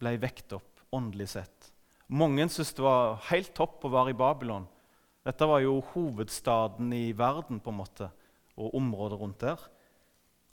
[0.00, 1.72] ble vekt opp åndelig sett.
[2.08, 4.68] Mange syntes det var helt topp å være i Babylon.
[5.26, 8.08] Dette var jo hovedstaden i verden på en måte,
[8.56, 9.60] og området rundt der.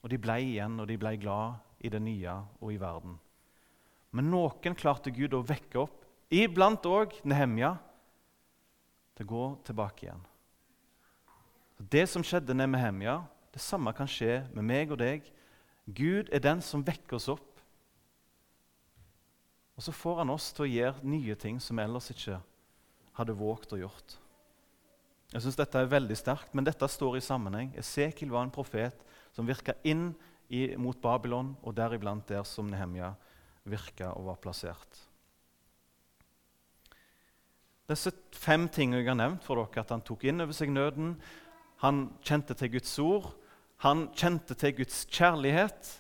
[0.04, 3.16] Og de ble igjen, og de ble glad i det nye og i verden.
[4.16, 7.76] Men noen klarte Gud å vekke opp, iblant òg Nehemja,
[9.16, 10.24] til å gå tilbake igjen.
[11.76, 13.20] Det som skjedde med Nehemja,
[13.52, 15.28] det samme kan skje med meg og deg.
[15.86, 17.60] Gud er den som vekker oss opp.
[19.76, 22.40] Og så får han oss til å gjøre nye ting som vi ellers ikke
[23.16, 24.16] hadde våget å gjort.
[25.34, 27.74] Jeg synes Dette er veldig sterkt, men dette står i sammenheng.
[27.80, 29.04] Esekiel var en profet
[29.36, 30.14] som virka inn
[30.48, 33.16] i, mot Babylon, og deriblant der som Nehemja
[33.70, 35.02] virka og var plassert.
[37.90, 41.16] Disse fem tingene jeg har nevnt for dere, at han tok inn over seg nøden,
[41.84, 43.30] han kjente til Guds ord,
[43.84, 45.92] han kjente til Guds kjærlighet,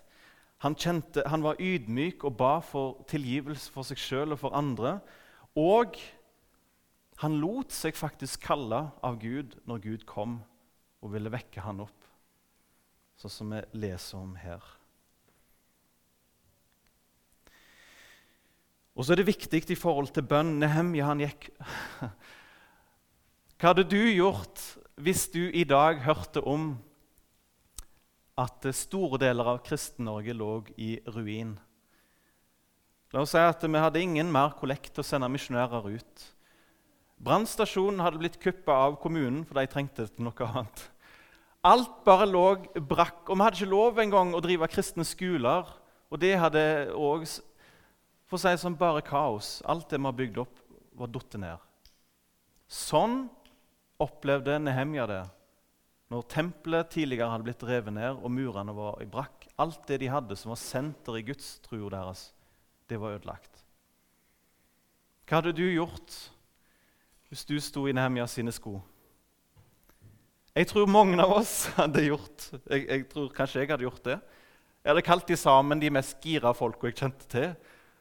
[0.64, 4.96] han, kjente, han var ydmyk og ba for tilgivelse for seg sjøl og for andre.
[5.60, 6.00] Og
[7.22, 10.40] han lot seg faktisk kalle av Gud når Gud kom
[11.04, 12.10] og ville vekke han opp,
[13.22, 14.64] sånn som vi leser om her.
[18.96, 20.56] Og så er det viktig i forhold til bønn.
[20.62, 21.50] Nehemja han gikk
[23.60, 24.62] Hva hadde du gjort
[25.04, 26.76] hvis du i dag hørte om
[28.40, 31.54] at store deler av Kristen-Norge lå i ruin.
[33.16, 36.26] La oss si at vi hadde ingen mer kollekt å sende misjonærer ut.
[37.24, 40.84] Brannstasjonen hadde blitt kuppa av kommunen, for de trengte det til noe annet.
[41.66, 42.44] Alt bare lå
[42.76, 45.64] brakk, og vi hadde ikke lov engang å drive kristne skoler.
[46.12, 47.24] Og det hadde òg
[48.36, 49.62] for å si det som bare kaos.
[49.64, 50.60] Alt det vi har bygd opp,
[50.96, 51.64] var datt ned.
[52.68, 53.26] Sånn
[54.02, 55.24] opplevde Nehemja det
[56.12, 59.48] når tempelet tidligere hadde blitt revet ned og murene var i brakk.
[59.60, 62.28] Alt det de hadde som var senter i gudstrua deres,
[62.92, 63.64] det var ødelagt.
[65.26, 66.18] Hva hadde du gjort
[67.32, 68.78] hvis du sto i Nehemja sine sko?
[70.56, 74.20] Jeg tror mange av oss hadde gjort jeg, jeg tror kanskje jeg hadde gjort det.
[74.84, 77.56] Jeg hadde kalt de sammen de mest gira folka jeg kjente til,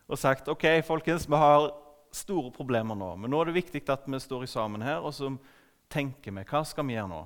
[0.08, 1.70] og sagt ok, folkens, vi har
[2.14, 5.32] store problemer nå, men nå er det viktig at vi står sammen her og så
[5.90, 7.24] tenker vi hva skal vi gjøre nå.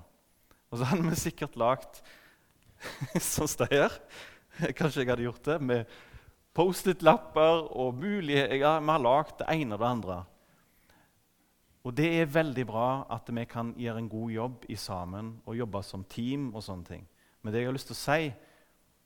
[0.69, 2.01] Og så hadde vi sikkert lagd
[3.19, 3.95] sånn som det her.
[4.77, 5.95] Kanskje jeg hadde gjort det med
[6.59, 8.59] Post-It-lapper og muligheter.
[8.59, 10.19] Vi har lagd det ene og det andre.
[11.87, 15.57] Og det er veldig bra at vi kan gjøre en god jobb i sammen og
[15.57, 16.51] jobbe som team.
[16.55, 17.09] og sånne ting.
[17.43, 18.33] Men det jeg har lyst til å si,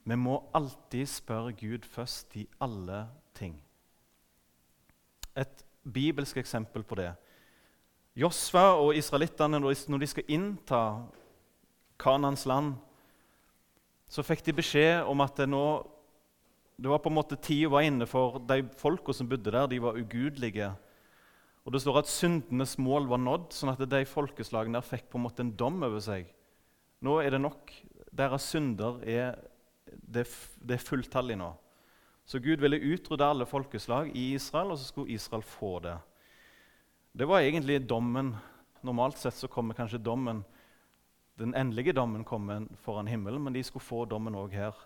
[0.04, 3.04] vi må alltid spørre Gud først i alle
[3.36, 3.56] ting.
[5.36, 7.10] Et bibelsk eksempel på det.
[8.18, 10.82] Josva og israelittene, når de skal innta
[12.02, 12.74] Kanans land,
[14.12, 15.64] så fikk de beskjed om at det nå
[16.82, 19.68] det var på en måte tida var inne for de folka som bodde der.
[19.70, 20.72] De var ugudelige.
[21.62, 25.20] Og Det står at syndenes mål var nådd, sånn at de folkeslagene der fikk på
[25.20, 26.26] en måte en dom over seg.
[27.06, 27.70] Nå er det nok.
[28.10, 29.36] Deres synder er,
[29.86, 31.52] det, er fulltallig nå.
[32.24, 35.98] Så Gud ville utrydde alle folkeslag i Israel, og så skulle Israel få det.
[37.12, 38.34] Det var egentlig dommen.
[38.82, 40.44] Normalt sett så kommer kanskje dommen
[41.38, 44.76] den endelige dommen kommer foran himmelen, men de skulle få dommen òg her.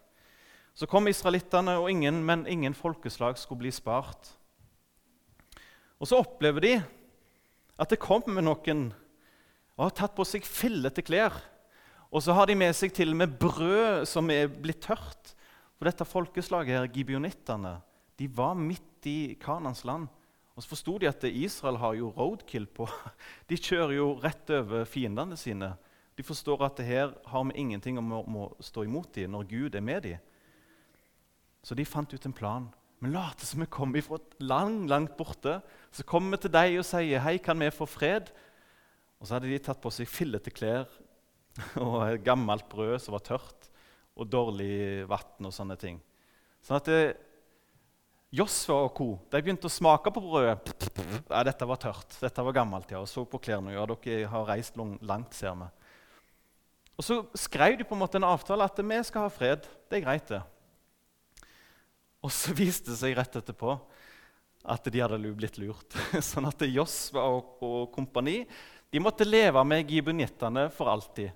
[0.75, 4.31] Så kom israelittene, og ingen, men ingen folkeslag skulle bli spart.
[5.99, 6.73] Og så opplever de
[7.77, 8.91] at det kommer noen
[9.77, 11.35] og har tatt på seg fillete klær.
[12.09, 15.35] Og så har de med seg til og med brød som er blitt tørt.
[15.77, 17.77] For dette folkeslaget, her, gibionittene,
[18.17, 20.09] de var midt i Kanans land.
[20.57, 22.87] Og så forsto de at Israel har jo roadkill på.
[23.49, 25.75] De kjører jo rett over fiendene sine.
[26.17, 29.77] De forstår at det her har vi ingenting om å stå imot dem når Gud
[29.77, 30.23] er med dem.
[31.61, 32.71] Så de fant ut en plan.
[33.05, 35.59] Vi later som vi kommer fra land langt borte.
[35.93, 38.33] Så kommer vi til deg og sier 'Hei, kan vi få fred?'
[39.21, 40.89] Og så hadde de tatt på seg fillete klær
[41.77, 43.69] og gammelt brød som var tørt,
[44.17, 46.01] og dårlig vann og sånne ting.
[46.65, 47.17] Sånn at eh,
[48.37, 49.09] Josfa og co.
[49.31, 50.73] de begynte å smake på brødet.
[51.31, 52.17] Ja, 'Dette var tørt.
[52.21, 53.73] Dette var gammelt.' ja, Og så på klærne.
[53.73, 55.71] ja, 'Dere har reist langt, ser vi.'
[56.97, 59.69] Og så skrev de på en måte en avtale at vi skal ha fred.
[59.89, 60.43] Det er greit, det.
[62.25, 63.79] Og så viste det seg rett etterpå
[64.67, 65.95] at de hadde blitt lurt.
[66.21, 68.47] Sånn at Josva og kompani
[68.91, 71.31] de måtte leve med gibunittene for alltid.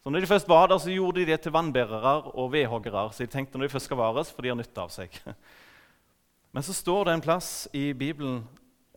[0.00, 3.12] Så når de først var der, så gjorde de det til vannbærere og vedhoggere.
[3.12, 5.18] Så de tenkte når de først skal vares, for de har nytte av seg.
[6.56, 8.40] Men så står det en plass i Bibelen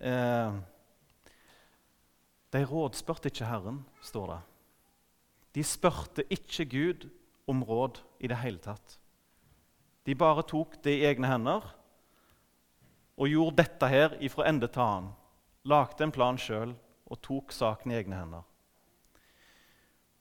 [0.01, 0.55] eh,
[2.53, 4.39] De rådspurte ikke Herren, står det.
[5.55, 7.09] De spurte ikke Gud
[7.47, 8.97] om råd i det hele tatt.
[10.05, 11.67] De bare tok det i egne hender
[13.13, 15.11] og gjorde dette her ifra ende til annen.
[15.69, 16.73] Lagde en plan sjøl
[17.05, 18.47] og tok saken i egne hender.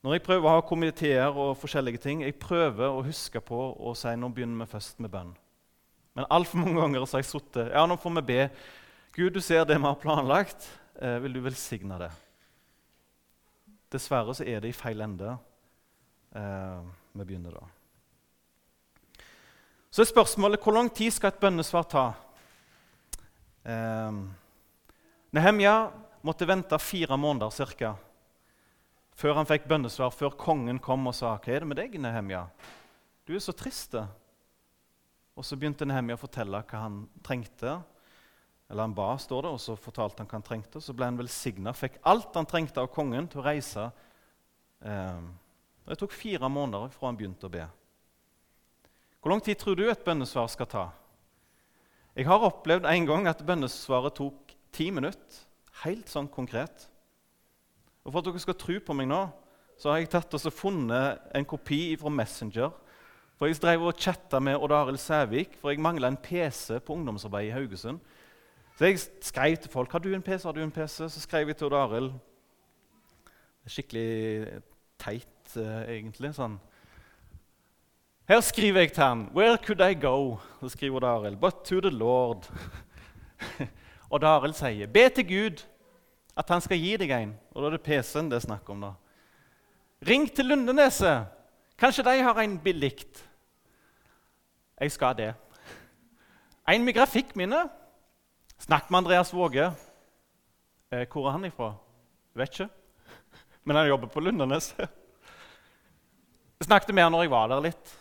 [0.03, 3.93] Når jeg prøver å ha komiteer og forskjellige ting, jeg prøver å huske på å
[3.95, 5.31] si nå begynner vi først med bønn.
[6.19, 8.41] Men altfor mange ganger har jeg sittet Ja, nå får vi be.
[9.15, 10.67] Gud, du ser det vi har planlagt.
[10.99, 12.11] Eh, vil du velsigne det?
[13.95, 15.37] Dessverre så er det i feil ende
[16.35, 17.65] eh, vi begynner da.
[19.93, 22.07] Så er spørsmålet hvor lang tid skal et bønnesvar ta?
[23.63, 24.23] Eh,
[25.33, 25.77] Nehemja
[26.27, 27.95] måtte vente fire måneder cirka,
[29.19, 32.49] før han fikk bønnesvar, før kongen kom og sa 'Hva er det med deg, Nehemja?
[33.27, 33.95] Du er så trist.'
[35.37, 37.83] Og så begynte Nehemja å fortelle hva han trengte.
[38.69, 40.81] Eller han ba, står det, og så fortalte han hva han trengte.
[40.81, 43.91] Så ble han velsigna, fikk alt han trengte av kongen til å reise.
[44.85, 45.23] Eh,
[45.89, 47.65] det tok fire måneder fra han begynte å be.
[49.23, 50.87] Hvor lang tid tror du et bønnesvar skal ta?
[52.13, 55.45] Jeg har opplevd en gang at bønnesvaret tok ti minutter.
[55.83, 56.91] Helt sånn konkret.
[58.05, 59.21] Og For at dere skal tro på meg nå,
[59.79, 62.73] så har jeg tatt og funnet en kopi fra Messenger.
[63.39, 66.93] For Jeg drev og chatta med Odd Arild Sævik, for jeg mangla en PC på
[66.93, 68.01] ungdomsarbeid i Haugesund.
[68.79, 70.45] Så jeg skrev til folk har du en PC.
[70.45, 71.09] har du en PC?
[71.09, 72.13] Så skrev jeg til Odd Arild.
[73.67, 74.63] Skikkelig
[74.99, 76.35] teit, uh, egentlig.
[76.35, 76.59] sånn.
[78.29, 81.91] Her skriver jeg til han, 'Where could I go?' Så skriver Daril, 'But to the
[81.91, 82.51] Lord'.
[84.11, 85.65] Odd Arild sier, 'Be til Gud
[86.37, 88.81] at han skal gi deg en.' Og da er det PC-en det er snakk om.
[88.81, 88.93] da.
[90.07, 91.27] Ring til Lundeneset.
[91.79, 93.07] Kanskje de har en billig.
[94.81, 95.35] Jeg skal det.
[96.69, 97.69] En med grafikkminne.
[98.59, 99.73] Snakk med Andreas Våge.
[100.93, 101.75] Eh, hvor er han ifra?
[102.35, 102.69] Vet ikke.
[103.65, 104.89] Men han jobber på Lundeneset.
[106.63, 107.95] Snakket med han når jeg var der litt.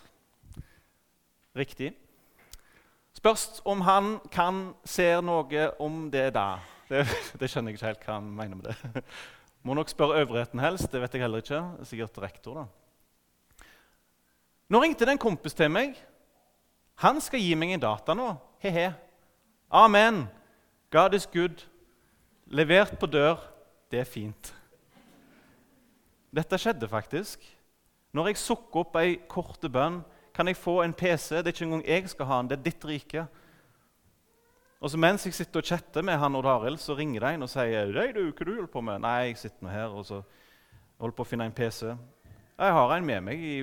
[1.58, 1.94] Riktig.
[3.14, 6.60] Spørs om han kan se noe om det da.
[6.92, 7.06] Det,
[7.40, 9.04] det, skjønner jeg ikke helt hva han mener med det.
[9.66, 10.90] Må nok spørre øvrigheten helst.
[10.92, 11.62] Det vet jeg heller ikke.
[11.88, 13.66] Sikkert rektor, da.
[14.72, 15.96] Nå ringte det en kompis til meg.
[17.04, 18.34] Han skal gi meg en data nå.
[18.64, 18.90] He-he.
[19.72, 20.26] Amen.
[20.92, 21.64] God is good.
[22.52, 23.40] Levert på dør.
[23.92, 24.52] Det er fint.
[26.32, 27.44] Dette skjedde faktisk.
[28.12, 30.02] Når jeg sukker opp ei korte bønn,
[30.36, 31.40] kan jeg få en PC.
[31.40, 33.26] Det er ikke engang jeg skal ha den, det er ditt rike.
[34.82, 37.46] Og så Mens jeg sitter og chatter med han og Arild, så ringer de en
[37.46, 39.04] og sier «Hei du, hva du holder på med?
[39.04, 40.24] Nei, jeg sitter nå her og så
[40.98, 41.92] holder på å finne en PC.
[42.58, 43.56] Jeg har en med meg i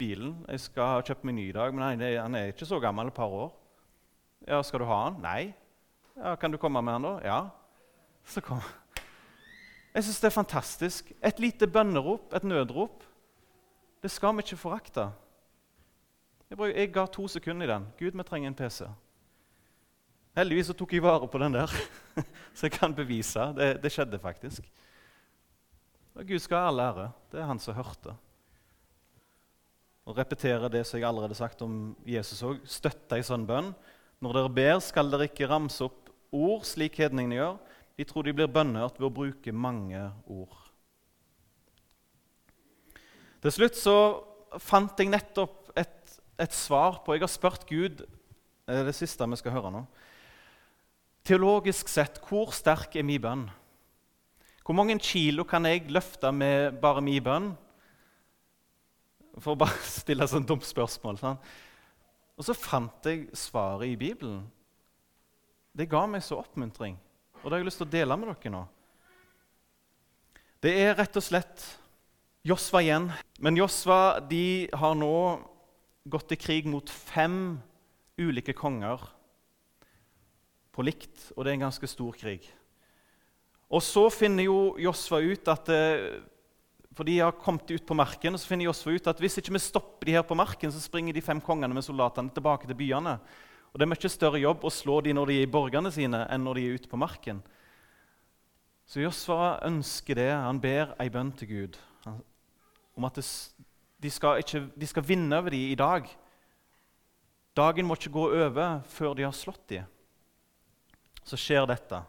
[0.00, 0.40] bilen.
[0.50, 2.80] Jeg skal ha kjøpt meg ny i dag, men han er, han er ikke så
[2.82, 3.52] gammel, et par år.
[4.48, 5.20] Ja, Skal du ha han?
[5.22, 5.52] Nei.
[6.16, 7.12] Ja, Kan du komme med han, da?
[7.22, 7.40] Ja.
[8.26, 8.58] Så kom
[9.94, 11.12] Jeg syns det er fantastisk.
[11.22, 13.04] Et lite bønnerop, et nødrop.
[14.02, 15.06] Det skal vi ikke forakte.
[16.50, 17.86] Jeg, jeg ga to sekunder i den.
[17.98, 18.82] Gud, vi trenger en PC.
[20.38, 21.72] Heldigvis så tok jeg vare på den der,
[22.56, 23.50] så jeg kan bevise.
[23.56, 24.66] Det, det skjedde faktisk.
[26.14, 27.06] Og Gud skal ha all ære.
[27.32, 28.14] Det er han som hørte
[30.10, 32.62] og repetere det som jeg allerede har sagt om Jesus òg.
[32.66, 33.70] Støtte ei sånn bønn.
[34.20, 37.60] Når dere ber, skal dere ikke ramse opp ord slik hedningene gjør.
[37.98, 40.56] De tror de blir bønnhørt ved å bruke mange ord.
[43.40, 43.96] Til slutt så
[44.60, 48.02] fant jeg nettopp et, et svar på Jeg har spurt Gud
[48.70, 49.84] er det siste vi skal høre nå.
[51.30, 53.42] Teologisk sett, hvor sterk er min bønn?
[54.66, 57.44] Hvor mange kilo kan jeg løfte med bare min bønn?
[59.36, 61.20] For å bare stille et sånt dumt spørsmål.
[61.20, 61.38] Sånn.
[62.34, 64.40] Og så fant jeg svaret i Bibelen.
[65.70, 66.96] Det ga meg så oppmuntring,
[67.38, 68.64] og det har jeg lyst til å dele med dere nå.
[70.66, 71.68] Det er rett og slett
[72.42, 73.06] Josva igjen.
[73.38, 75.14] Men Josva har nå
[76.10, 77.60] gått i krig mot fem
[78.18, 79.06] ulike konger
[80.80, 82.48] på likt, og det er en ganske stor krig.
[83.70, 86.18] Og så finner jo Josva ut at eh,
[86.96, 89.54] for de har kommet ut på marken, og så finner Josfa ut at hvis ikke
[89.54, 92.76] vi stopper de her på marken, så springer de fem kongene med soldatene tilbake til
[92.76, 93.14] byene.
[93.70, 96.24] Og Det er mye større jobb å slå de når de er i borgene sine,
[96.26, 97.44] enn når de er ute på marken.
[98.90, 100.32] Så Josfa ønsker det.
[100.34, 101.78] Han ber ei bønn til Gud
[102.98, 106.10] om at de, skal ikke, de, skal vinne over dem i dag.
[107.56, 109.86] Dagen må ikke gå over før de har slått dem.
[111.30, 112.00] Så skjer dette.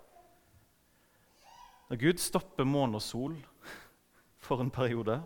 [1.92, 3.36] Når Gud stopper måne og sol
[4.42, 5.20] for en periode.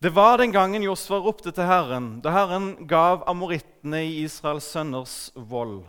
[0.00, 5.18] Det var den gangen Josfa ropte til Herren, da Herren gav amorittene i Israels sønners
[5.36, 5.82] vold.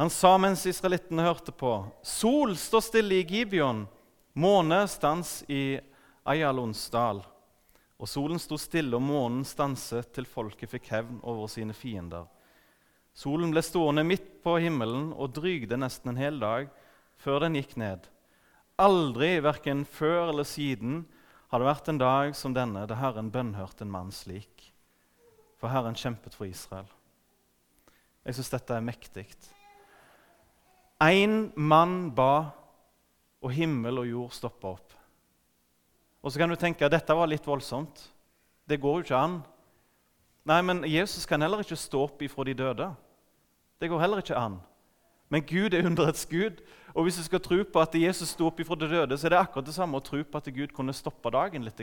[0.00, 3.84] Han sa mens israelittene hørte på.: Sol står stille i Gibeon,
[4.32, 5.76] måne stans i
[6.24, 7.20] Ayalons dal.
[8.00, 12.24] Og solen sto stille, og månen stanset til folket fikk hevn over sine fiender.
[13.20, 16.70] Solen ble stående midt på himmelen og drygde nesten en hel dag
[17.20, 18.06] før den gikk ned.
[18.80, 21.02] Aldri, verken før eller siden,
[21.52, 24.70] har det vært en dag som denne da Herren bønnhørte en mann slik.
[25.60, 26.88] For Herren kjempet for Israel.
[28.24, 29.26] Jeg syns dette er mektig.
[31.04, 32.54] Én mann ba,
[33.40, 34.96] og himmel og jord stoppa opp.
[36.24, 38.00] Og så kan du tenke at dette var litt voldsomt.
[38.68, 39.38] Det går jo ikke an.
[40.48, 42.90] Nei, men Jesus kan heller ikke stå opp ifra de døde.
[43.80, 44.58] Det går heller ikke an.
[45.30, 46.60] Men Gud er underets Gud.
[46.94, 49.34] Og hvis du skal tro på at Jesus sto opp ifra de døde, så er
[49.34, 51.80] det akkurat det samme å tro på at Gud kunne stoppe dagen litt.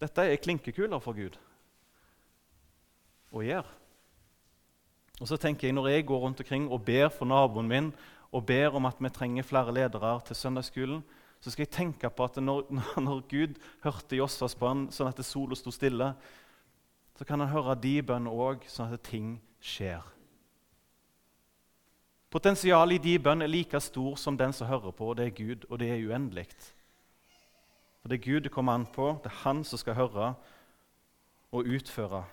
[0.00, 1.36] Dette er klinkekuler for Gud
[3.34, 3.68] å gjøre.
[5.20, 7.92] Og så tenker jeg, Når jeg går rundt omkring og ber for naboen min
[8.32, 11.02] og ber om at vi trenger flere ledere til søndagsskolen,
[11.40, 12.66] så skal jeg tenke på at når,
[13.06, 16.14] når Gud hørte Jossas bønn sånn at sola sto stille,
[17.16, 20.04] så kan han høre de bønnene òg, sånn at ting skjer.
[22.30, 25.36] Potensialet i de bønn er like stor som den som hører på, og det er
[25.36, 26.48] Gud, og det er uendelig.
[28.02, 30.34] For Det er Gud det kommer an på, det er Han som skal høre
[31.52, 32.24] og utføre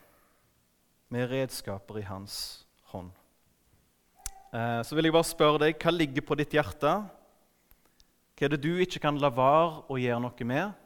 [1.10, 3.12] med redskaper i hans hånd.
[4.54, 6.94] Eh, så vil jeg bare spørre deg, hva ligger på ditt hjerte?
[8.34, 10.83] Hva er det du ikke kan la være å gjøre noe med?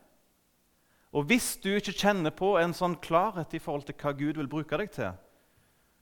[1.18, 4.50] Og hvis du ikke kjenner på en sånn klarhet i forhold til hva Gud vil
[4.52, 5.16] bruke deg til,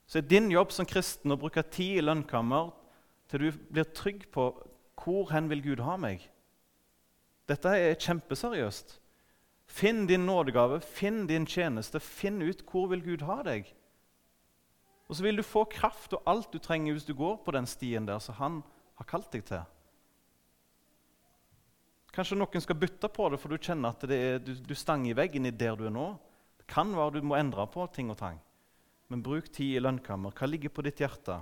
[0.06, 2.74] så er din jobb som kristen å bruke tid i lønnkammer
[3.32, 4.50] til du blir trygg på
[5.00, 6.28] hvor hen vil Gud ha meg.
[7.48, 8.98] Dette er kjempeseriøst.
[9.66, 13.72] Finn din nådegave, finn din tjeneste, finn ut hvor vil Gud ha deg.
[15.10, 17.68] Og så vil du få kraft og alt du trenger hvis du går på den
[17.70, 18.62] stien der som han
[19.00, 19.64] har kalt deg til.
[22.16, 25.18] Kanskje noen skal bytte på det, for du kjenner at er, du, du stanger i
[25.18, 26.14] veggen i der du er nå.
[26.62, 28.40] Det kan være du må endre på ting og tang.
[29.12, 30.32] Men bruk tid i lønnkammer.
[30.32, 31.42] Hva ligger på ditt hjerte?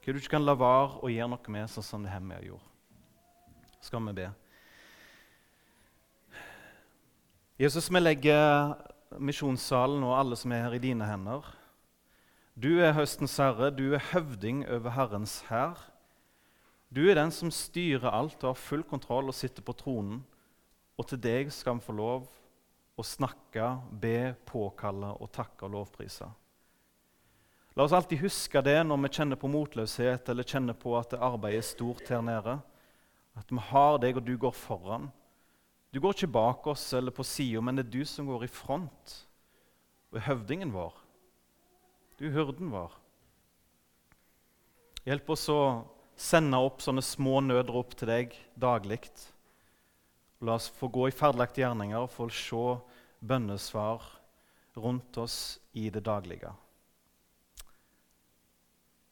[0.00, 2.72] Hva du ikke kan la være å gjøre noe med, sånn som det hjemme gjorde.
[3.84, 4.30] Skal vi be.
[7.60, 8.74] Jesus, vi legger
[9.22, 11.44] misjonssalen og alle som er her, i dine hender.
[12.56, 15.76] Du er høstens herre, du er høvding over Herrens hær.
[16.96, 20.22] Du er den som styrer alt og har full kontroll og sitter på tronen.
[20.96, 22.24] Og til deg skal vi få lov
[22.96, 26.28] å snakke, be, påkalle og takke og lovprise.
[27.76, 31.60] La oss alltid huske det når vi kjenner på motløshet eller kjenner på at arbeidet
[31.60, 32.54] er stort her nede.
[33.36, 35.10] At vi har deg, og du går foran.
[35.92, 38.48] Du går ikke bak oss eller på sida, men det er du som går i
[38.48, 39.18] front.
[40.08, 40.96] Og er høvdingen vår.
[42.16, 42.96] Du er hyrden vår.
[45.04, 45.60] Hjelp oss å
[46.16, 49.02] sende opp sånne små nødrop til deg daglig.
[50.44, 52.64] La oss få gå i ferdelagte gjerninger og få se
[53.20, 54.04] bønnesvar
[54.76, 56.52] rundt oss i det daglige.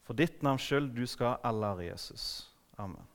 [0.05, 2.45] For ditt navns skyld, du skal ha all ære, Jesus.
[2.77, 3.14] Amen.